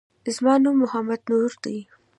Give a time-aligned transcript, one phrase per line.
[0.35, 1.77] زما نوم محمد نور دی